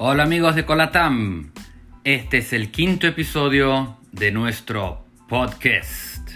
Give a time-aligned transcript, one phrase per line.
[0.00, 1.50] Hola amigos de Colatam,
[2.04, 6.30] este es el quinto episodio de nuestro podcast.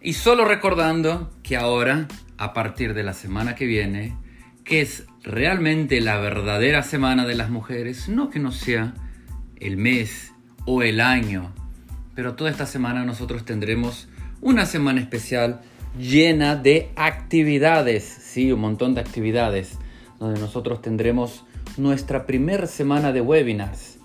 [0.00, 4.16] Y solo recordando que ahora, a partir de la semana que viene,
[4.64, 8.94] que es realmente la verdadera semana de las mujeres, no que no sea
[9.60, 10.32] el mes
[10.64, 11.52] o el año,
[12.14, 14.08] pero toda esta semana nosotros tendremos
[14.40, 15.60] una semana especial
[15.98, 19.76] llena de actividades, sí, un montón de actividades,
[20.18, 21.44] donde nosotros tendremos
[21.76, 23.98] nuestra primera semana de webinars.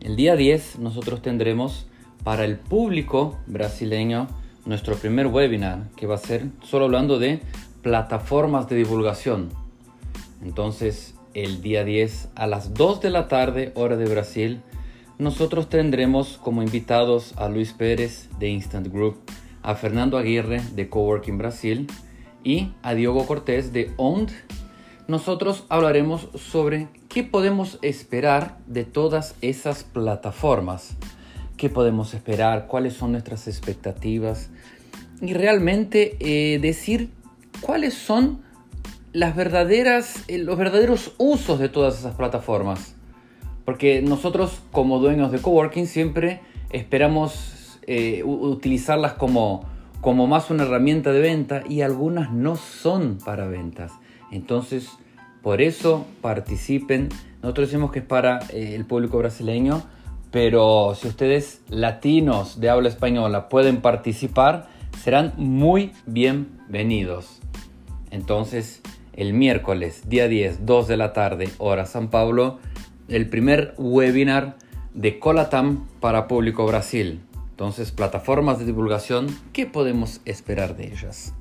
[0.00, 1.86] El día 10 nosotros tendremos
[2.24, 4.28] para el público brasileño
[4.64, 7.40] nuestro primer webinar, que va a ser solo hablando de
[7.82, 9.50] plataformas de divulgación.
[10.42, 14.60] Entonces, el día 10 a las 2 de la tarde, hora de Brasil,
[15.18, 19.18] nosotros tendremos como invitados a Luis Pérez de Instant Group,
[19.62, 21.86] a Fernando Aguirre de Coworking Brasil
[22.42, 24.30] y a Diogo Cortés de OND.
[25.08, 30.96] Nosotros hablaremos sobre qué podemos esperar de todas esas plataformas,
[31.56, 34.50] qué podemos esperar, cuáles son nuestras expectativas
[35.20, 37.10] y realmente eh, decir
[37.60, 38.42] cuáles son
[39.12, 42.94] las verdaderas, eh, los verdaderos usos de todas esas plataformas.
[43.64, 49.64] Porque nosotros como dueños de coworking siempre esperamos eh, utilizarlas como,
[50.00, 53.92] como más una herramienta de venta y algunas no son para ventas.
[54.32, 54.90] Entonces,
[55.42, 57.10] por eso participen.
[57.42, 59.82] Nosotros decimos que es para eh, el público brasileño,
[60.32, 64.68] pero si ustedes latinos de habla española pueden participar,
[65.02, 67.40] serán muy bienvenidos.
[68.10, 68.80] Entonces,
[69.12, 72.58] el miércoles, día 10, 2 de la tarde, hora San Pablo,
[73.08, 74.56] el primer webinar
[74.94, 77.20] de Colatam para Público Brasil.
[77.50, 81.34] Entonces, plataformas de divulgación, ¿qué podemos esperar de ellas?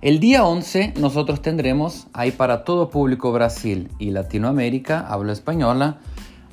[0.00, 5.98] El día 11 nosotros tendremos ahí para todo Público Brasil y Latinoamérica, habla española,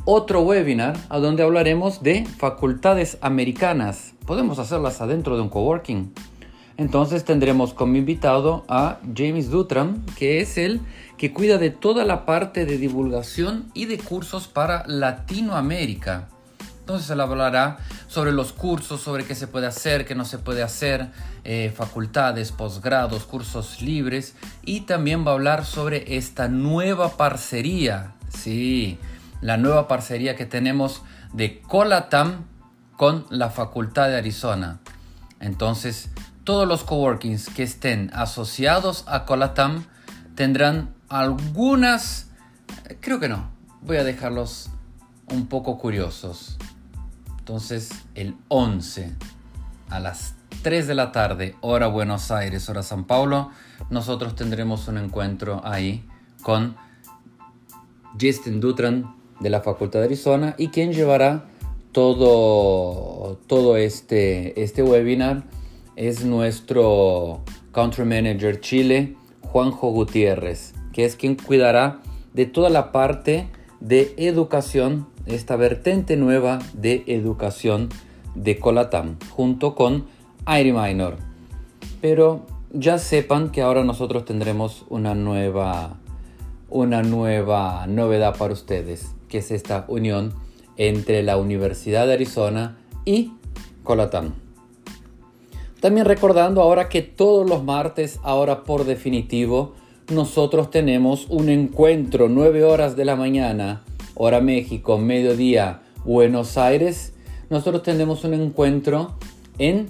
[0.04, 4.16] otro webinar a donde hablaremos de facultades americanas.
[4.26, 6.12] Podemos hacerlas adentro de un coworking.
[6.78, 10.82] Entonces tendremos como invitado a James Dutram, que es el
[11.16, 16.30] que cuida de toda la parte de divulgación y de cursos para Latinoamérica.
[16.86, 20.62] Entonces él hablará sobre los cursos, sobre qué se puede hacer, qué no se puede
[20.62, 21.10] hacer,
[21.44, 29.00] eh, facultades, posgrados, cursos libres y también va a hablar sobre esta nueva parcería, sí,
[29.42, 31.02] la nueva parcería que tenemos
[31.34, 32.46] de Colatam
[32.98, 34.78] con la Facultad de Arizona.
[35.40, 36.10] Entonces,
[36.44, 39.88] todos los coworkings que estén asociados a Colatam
[40.36, 42.30] tendrán algunas,
[43.00, 43.50] creo que no,
[43.82, 44.70] voy a dejarlos
[45.32, 46.60] un poco curiosos.
[47.46, 49.14] Entonces, el 11
[49.92, 50.34] a las
[50.64, 53.52] 3 de la tarde, hora Buenos Aires, hora San Paulo,
[53.92, 56.04] nosotros tendremos un encuentro ahí
[56.42, 56.76] con
[58.20, 61.46] Justin Dutran de la Facultad de Arizona y quien llevará
[61.92, 65.44] todo, todo este, este webinar
[65.96, 72.02] es nuestro Country Manager Chile, Juanjo Gutiérrez, que es quien cuidará
[72.34, 73.50] de toda la parte
[73.82, 77.90] de educación, esta vertente nueva de educación
[78.36, 80.06] de Colatam, junto con
[80.46, 81.18] Airi Minor.
[82.02, 85.98] Pero ya sepan que ahora nosotros tendremos una nueva,
[86.70, 90.34] una nueva novedad para ustedes, que es esta unión
[90.78, 93.32] entre la Universidad de Arizona y
[93.84, 94.34] Colatam.
[95.80, 99.74] También recordando ahora que todos los martes, ahora por definitivo,
[100.12, 103.84] nosotros tenemos un encuentro 9 horas de la mañana,
[104.16, 107.14] hora México, mediodía, Buenos Aires.
[107.50, 109.16] Nosotros tenemos un encuentro
[109.58, 109.88] en...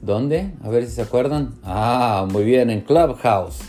[0.00, 0.52] ¿Dónde?
[0.62, 1.54] A ver si se acuerdan.
[1.62, 3.60] Ah, muy bien, en Clubhouse.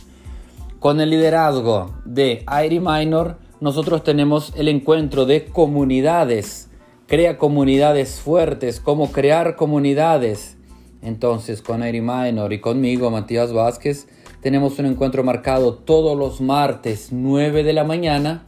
[0.79, 6.69] Con el liderazgo de Airi Minor, nosotros tenemos el encuentro de comunidades.
[7.07, 10.58] Crea comunidades fuertes, cómo crear comunidades
[11.03, 14.08] entonces, con Eri Minor y conmigo, Matías Vázquez,
[14.41, 18.46] tenemos un encuentro marcado todos los martes 9 de la mañana,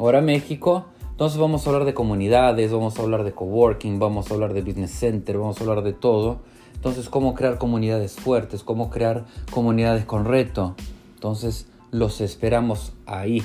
[0.00, 0.86] hora México.
[1.10, 4.62] Entonces vamos a hablar de comunidades, vamos a hablar de coworking, vamos a hablar de
[4.62, 6.40] business center, vamos a hablar de todo.
[6.74, 10.76] Entonces, cómo crear comunidades fuertes, cómo crear comunidades con reto.
[11.14, 13.42] Entonces, los esperamos ahí.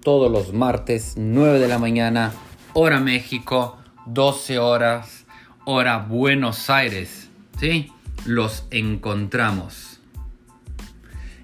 [0.00, 2.32] Todos los martes, 9 de la mañana,
[2.72, 5.26] hora México, 12 horas,
[5.64, 7.30] hora Buenos Aires.
[7.58, 7.90] ¿sí?
[8.24, 10.00] Los encontramos.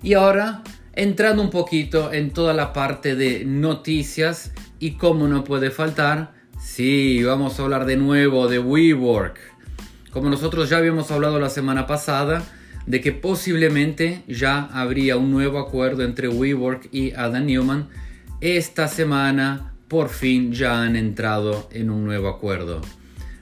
[0.05, 0.63] Y ahora,
[0.95, 7.23] entrando un poquito en toda la parte de noticias y cómo no puede faltar, sí,
[7.23, 9.39] vamos a hablar de nuevo de WeWork.
[10.11, 12.45] Como nosotros ya habíamos hablado la semana pasada,
[12.87, 17.89] de que posiblemente ya habría un nuevo acuerdo entre WeWork y Adam Newman.
[18.41, 22.81] Esta semana por fin ya han entrado en un nuevo acuerdo.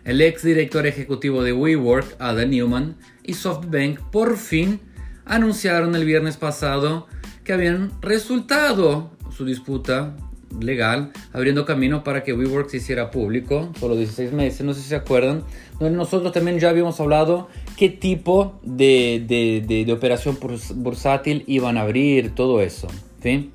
[0.04, 4.80] El ex director ejecutivo de WeWork, Adam Newman, y SoftBank por fin
[5.24, 7.06] anunciaron el viernes pasado
[7.50, 10.14] que habían resultado su disputa
[10.60, 14.90] legal, abriendo camino para que WeWork se hiciera público, solo 16 meses, no sé si
[14.90, 15.42] se acuerdan,
[15.80, 20.38] donde nosotros también ya habíamos hablado qué tipo de, de, de, operación
[20.76, 22.86] bursátil iban a abrir, todo eso.
[23.20, 23.50] ¿sí?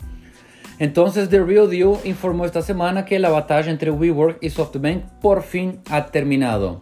[0.77, 5.41] Entonces, The Real Deal informó esta semana que la batalla entre WeWork y SoftBank por
[5.41, 6.81] fin ha terminado.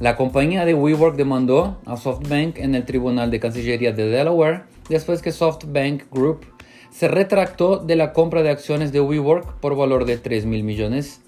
[0.00, 5.22] La compañía de WeWork demandó a SoftBank en el Tribunal de Cancillería de Delaware después
[5.22, 6.46] que SoftBank Group
[6.90, 11.22] se retractó de la compra de acciones de WeWork por valor de 3 mil millones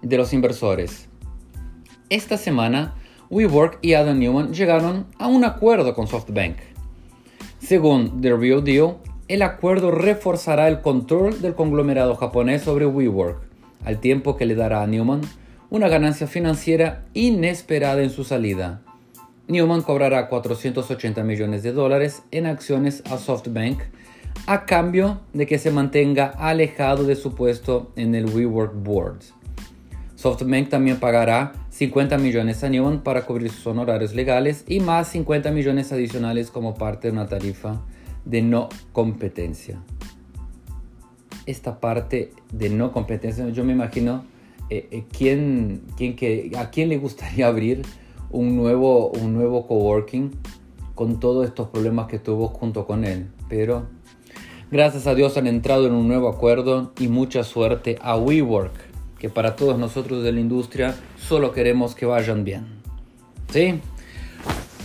[0.00, 1.08] de los inversores.
[2.08, 2.94] Esta semana,
[3.30, 6.56] WeWork y Adam Newman llegaron a un acuerdo con SoftBank.
[7.58, 8.96] Según The Real Deal,
[9.28, 13.40] el acuerdo reforzará el control del conglomerado japonés sobre WeWork,
[13.84, 15.22] al tiempo que le dará a Newman
[15.70, 18.82] una ganancia financiera inesperada en su salida.
[19.48, 23.80] Newman cobrará 480 millones de dólares en acciones a SoftBank
[24.46, 29.20] a cambio de que se mantenga alejado de su puesto en el WeWork Board.
[30.16, 35.50] SoftBank también pagará 50 millones a Newman para cubrir sus honorarios legales y más 50
[35.50, 37.82] millones adicionales como parte de una tarifa
[38.24, 39.82] de no competencia.
[41.46, 44.24] Esta parte de no competencia, yo me imagino
[44.70, 47.82] eh, eh, ¿quién, quién que, a quién le gustaría abrir
[48.32, 50.32] un nuevo, un nuevo coworking
[50.94, 53.28] con todos estos problemas que tuvo junto con él.
[53.48, 53.86] Pero
[54.70, 58.72] gracias a Dios han entrado en un nuevo acuerdo y mucha suerte a WeWork,
[59.18, 62.66] que para todos nosotros de la industria solo queremos que vayan bien.
[63.52, 63.80] ¿Sí?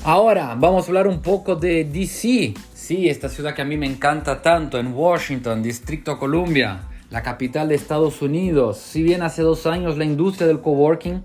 [0.03, 2.53] Ahora vamos a hablar un poco de DC.
[2.73, 7.69] Sí, esta ciudad que a mí me encanta tanto en Washington, Distrito Columbia la capital
[7.69, 8.77] de Estados Unidos.
[8.77, 11.21] Si bien hace dos años la industria del coworking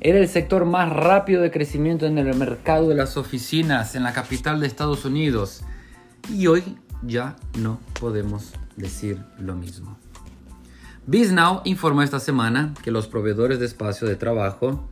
[0.00, 4.12] era el sector más rápido de crecimiento en el mercado de las oficinas en la
[4.12, 5.62] capital de Estados Unidos,
[6.32, 9.98] y hoy ya no podemos decir lo mismo.
[11.06, 14.88] BizNow informó esta semana que los proveedores de espacio de trabajo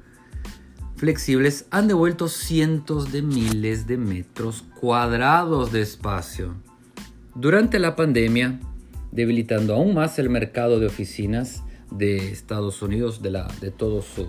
[0.96, 6.56] flexibles han devuelto cientos de miles de metros cuadrados de espacio.
[7.34, 8.58] Durante la pandemia,
[9.12, 14.26] debilitando aún más el mercado de oficinas de Estados Unidos, de, la, de todo su...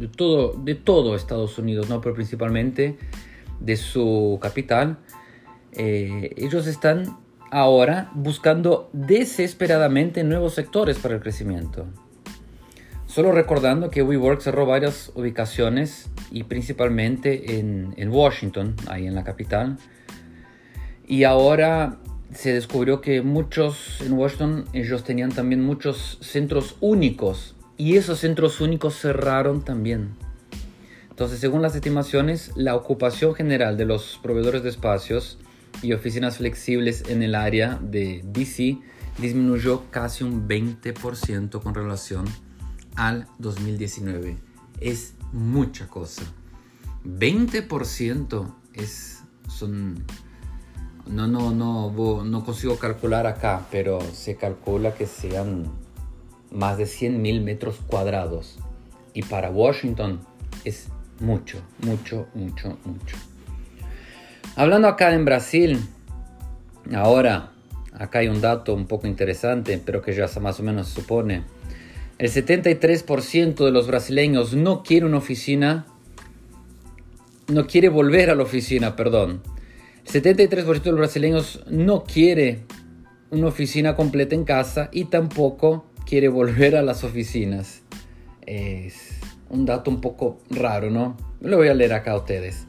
[0.00, 2.00] De todo, de todo Estados Unidos, ¿no?
[2.00, 2.96] pero principalmente
[3.60, 4.98] de su capital.
[5.72, 7.18] Eh, ellos están
[7.50, 11.86] ahora buscando desesperadamente nuevos sectores para el crecimiento.
[13.06, 19.24] Solo recordando que WeWork cerró varias ubicaciones y principalmente en, en Washington, ahí en la
[19.24, 19.76] capital.
[21.06, 21.98] Y ahora
[22.32, 28.60] se descubrió que muchos en Washington, ellos tenían también muchos centros únicos y esos centros
[28.60, 30.10] únicos cerraron también.
[31.08, 35.38] Entonces, según las estimaciones, la ocupación general de los proveedores de espacios
[35.80, 38.78] y oficinas flexibles en el área de DC
[39.16, 42.26] disminuyó casi un 20% con relación
[42.96, 44.36] al 2019.
[44.78, 46.24] Es mucha cosa.
[47.06, 50.04] 20% es, son
[51.06, 55.64] no, no, no, no consigo calcular acá, pero se calcula que sean
[56.50, 58.58] más de 100.000 metros cuadrados.
[59.14, 60.20] Y para Washington
[60.64, 60.88] es
[61.20, 63.16] mucho, mucho, mucho, mucho.
[64.56, 65.80] Hablando acá en Brasil,
[66.94, 67.52] ahora,
[67.92, 71.44] acá hay un dato un poco interesante, pero que ya más o menos se supone.
[72.18, 75.86] El 73% de los brasileños no quiere una oficina,
[77.48, 79.42] no quiere volver a la oficina, perdón.
[80.06, 82.64] 73% de los brasileños no quiere
[83.30, 87.82] una oficina completa en casa y tampoco quiere volver a las oficinas.
[88.44, 91.16] Es un dato un poco raro, ¿no?
[91.40, 92.66] Lo voy a leer acá a ustedes.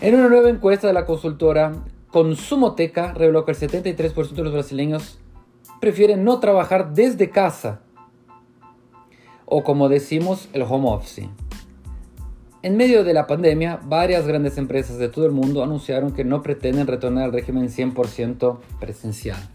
[0.00, 5.20] En una nueva encuesta de la consultora Consumoteca reveló que el 73% de los brasileños
[5.80, 7.82] prefieren no trabajar desde casa
[9.46, 11.28] o como decimos el home office.
[12.62, 16.42] En medio de la pandemia, varias grandes empresas de todo el mundo anunciaron que no
[16.42, 19.53] pretenden retornar al régimen 100% presencial.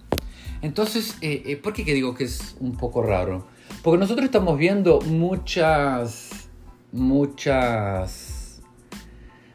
[0.62, 3.48] Entonces, eh, eh, ¿por qué digo que es un poco raro?
[3.82, 6.50] Porque nosotros estamos viendo muchas,
[6.92, 8.62] muchas,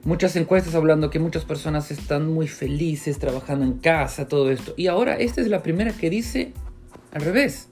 [0.04, 4.72] muchas encuestas hablando que muchas personas están muy felices trabajando en casa, todo esto.
[4.76, 6.52] Y ahora esta es la primera que dice
[7.12, 7.68] al revés.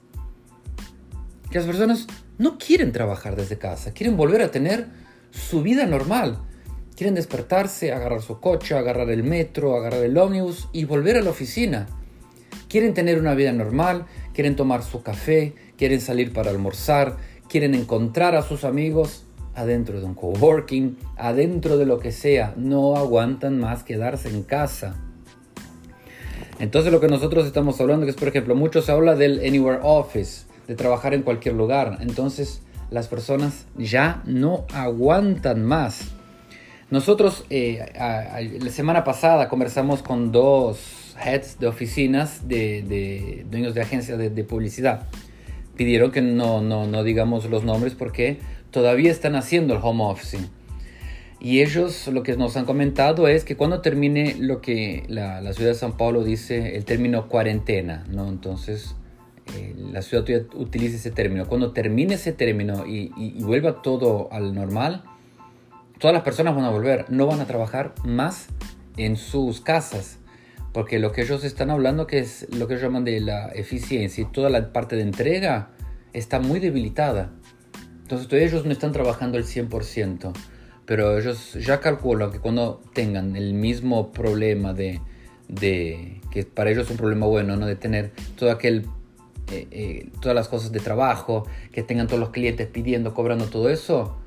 [1.50, 2.06] Que las personas
[2.38, 4.88] no quieren trabajar desde casa, quieren volver a tener
[5.30, 6.38] su vida normal.
[6.94, 11.30] Quieren despertarse, agarrar su coche, agarrar el metro, agarrar el ómnibus y volver a la
[11.30, 11.88] oficina.
[12.72, 18.34] Quieren tener una vida normal, quieren tomar su café, quieren salir para almorzar, quieren encontrar
[18.34, 22.54] a sus amigos adentro de un coworking, adentro de lo que sea.
[22.56, 24.94] No aguantan más quedarse en casa.
[26.60, 30.46] Entonces lo que nosotros estamos hablando es, por ejemplo, mucho se habla del Anywhere Office,
[30.66, 31.98] de trabajar en cualquier lugar.
[32.00, 36.12] Entonces las personas ya no aguantan más.
[36.88, 44.18] Nosotros eh, la semana pasada conversamos con dos heads de oficinas de, dueños de agencias
[44.18, 45.08] de, publicidad.
[45.76, 48.38] Pidieron que no, no, no digamos los nombres porque
[48.70, 50.38] todavía están haciendo el home office.
[51.40, 55.52] Y ellos lo que nos han comentado es que cuando termine lo que la, la
[55.52, 58.28] ciudad de San Paulo dice, el término cuarentena, ¿no?
[58.28, 58.94] Entonces
[59.56, 61.46] eh, la ciudad utiliza ese término.
[61.46, 65.02] Cuando termine ese término y, y, vuelva todo al normal,
[65.98, 68.46] todas las personas van a volver, no van a trabajar más
[68.96, 70.18] en sus casas,
[70.72, 74.22] porque lo que ellos están hablando, que es lo que ellos llaman de la eficiencia
[74.22, 75.70] y toda la parte de entrega,
[76.12, 77.30] está muy debilitada.
[78.02, 80.32] Entonces ellos no están trabajando el 100%
[80.84, 85.00] pero ellos ya calculan que cuando tengan el mismo problema de,
[85.48, 87.66] de que para ellos es un problema bueno, ¿no?
[87.66, 88.86] de tener todo aquel,
[89.50, 93.68] eh, eh, todas las cosas de trabajo, que tengan todos los clientes pidiendo, cobrando todo
[93.68, 94.18] eso,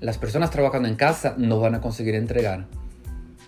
[0.00, 2.66] las personas trabajando en casa no van a conseguir entregar.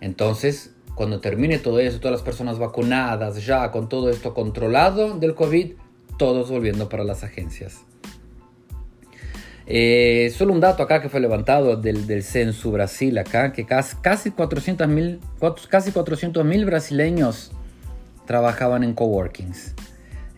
[0.00, 5.34] Entonces, cuando termine todo eso, todas las personas vacunadas, ya con todo esto controlado del
[5.34, 5.72] COVID,
[6.18, 7.82] todos volviendo para las agencias.
[9.66, 13.96] Eh, solo un dato acá que fue levantado del, del Censo Brasil acá, que casi,
[13.96, 15.20] casi 400 mil
[15.68, 17.52] casi 400 brasileños
[18.26, 19.75] trabajaban en coworkings.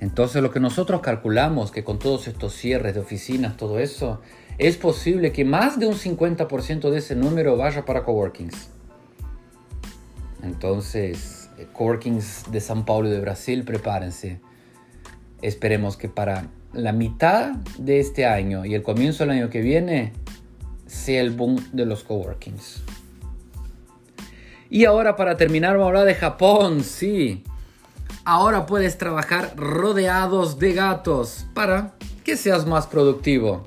[0.01, 4.21] Entonces lo que nosotros calculamos que con todos estos cierres de oficinas, todo eso,
[4.59, 8.74] es posible que más de un 50% de ese número vaya para coworkings.
[10.45, 14.41] Entonces, eh, coworkings de São Paulo de Brasil, prepárense.
[15.43, 20.13] Esperemos que para la mitad de este año y el comienzo del año que viene
[20.87, 22.83] sea el boom de los coworkings.
[24.71, 27.45] Y ahora para terminar vamos a hablar de Japón, sí.
[28.25, 33.63] Ahora puedes trabajar rodeados de gatos para que seas más productivo.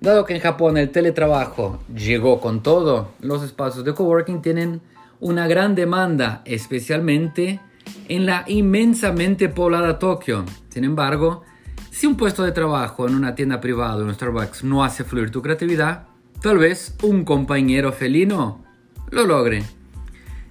[0.00, 4.80] Dado que en Japón el teletrabajo llegó con todo, los espacios de coworking tienen
[5.20, 7.60] una gran demanda, especialmente
[8.08, 10.44] en la inmensamente poblada Tokio.
[10.68, 11.42] Sin embargo,
[11.90, 15.04] si un puesto de trabajo en una tienda privada o en un Starbucks no hace
[15.04, 16.06] fluir tu creatividad,
[16.42, 18.64] tal vez un compañero felino
[19.10, 19.62] lo logre.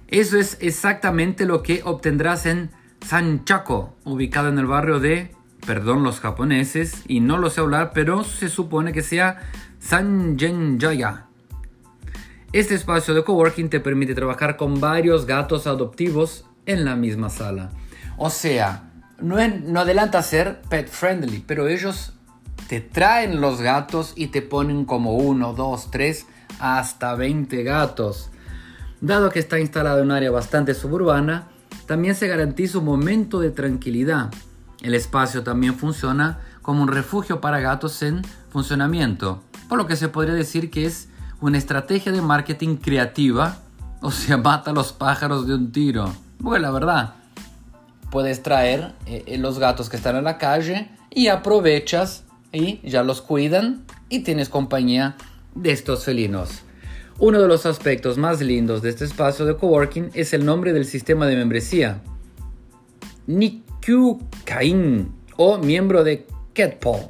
[0.08, 2.70] Eso es exactamente lo que obtendrás en
[3.04, 5.34] Sanchaco, ubicado en el barrio de,
[5.66, 9.40] perdón los japoneses, y no lo sé hablar, pero se supone que sea
[9.78, 11.25] Sanjenjaya.
[12.56, 17.68] Este espacio de coworking te permite trabajar con varios gatos adoptivos en la misma sala.
[18.16, 19.36] O sea, no,
[19.78, 22.14] adelanta ser pet friendly, pero ellos
[22.66, 26.24] te traen los gatos y te ponen como uno, dos, tres,
[26.58, 28.30] hasta 20 gatos.
[29.02, 31.48] Dado que está instalado en un área bastante suburbana,
[31.84, 34.30] también se garantiza un momento de tranquilidad.
[34.80, 40.08] El espacio también funciona como un refugio para gatos en funcionamiento, por lo que se
[40.08, 41.10] podría decir que es
[41.46, 43.58] una estrategia de marketing creativa,
[44.00, 46.12] o sea, mata a los pájaros de un tiro.
[46.40, 47.14] Bueno, la verdad,
[48.10, 53.04] puedes traer eh, eh, los gatos que están en la calle y aprovechas y ya
[53.04, 55.16] los cuidan y tienes compañía
[55.54, 56.62] de estos felinos.
[57.18, 60.84] Uno de los aspectos más lindos de este espacio de coworking es el nombre del
[60.84, 62.02] sistema de membresía.
[64.44, 67.08] Kain o miembro de Ketpaw.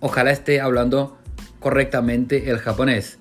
[0.00, 1.19] Ojalá esté hablando
[1.60, 3.18] correctamente el japonés.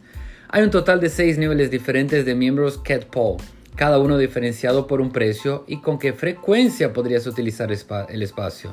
[0.50, 3.38] Hay un total de seis niveles diferentes de miembros Ketpaw
[3.79, 8.72] cada uno diferenciado por un precio y con qué frecuencia podrías utilizar el espacio.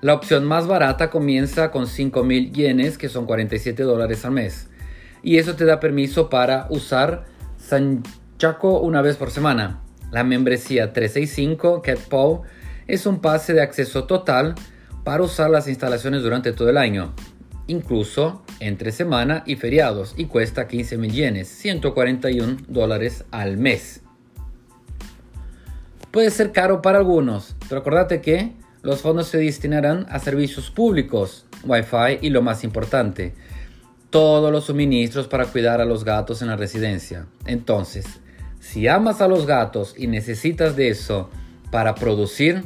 [0.00, 4.66] La opción más barata comienza con 5.000 yenes, que son 47 dólares al mes.
[5.22, 9.80] Y eso te da permiso para usar Sanchaco una vez por semana.
[10.10, 12.42] La membresía 365 CatPaw
[12.88, 14.56] es un pase de acceso total
[15.04, 17.14] para usar las instalaciones durante todo el año,
[17.70, 24.02] incluso entre semana y feriados, y cuesta 15.000 yenes, 141 dólares al mes
[26.10, 31.46] puede ser caro para algunos, pero acordate que los fondos se destinarán a servicios públicos,
[31.64, 33.34] Wi-Fi y lo más importante,
[34.10, 37.26] todos los suministros para cuidar a los gatos en la residencia.
[37.46, 38.06] Entonces,
[38.58, 41.30] si amas a los gatos y necesitas de eso
[41.70, 42.64] para producir,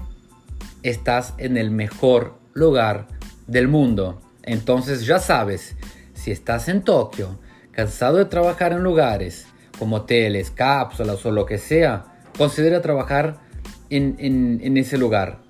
[0.82, 3.08] estás en el mejor lugar
[3.46, 4.20] del mundo.
[4.44, 5.76] Entonces ya sabes,
[6.14, 7.38] si estás en Tokio,
[7.72, 9.46] cansado de trabajar en lugares
[9.78, 12.04] como hoteles, cápsulas o lo que sea,
[12.38, 13.40] considera trabajar
[13.90, 15.40] en, en ese lugar.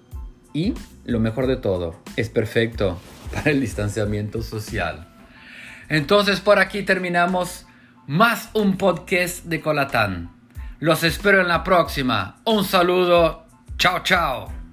[0.53, 0.75] Y
[1.05, 2.99] lo mejor de todo, es perfecto
[3.33, 5.09] para el distanciamiento social.
[5.89, 7.67] Entonces por aquí terminamos
[8.07, 10.31] más un podcast de Colatán.
[10.81, 12.41] Los espero en la próxima.
[12.45, 13.47] Un saludo.
[13.79, 14.64] Chao, chao.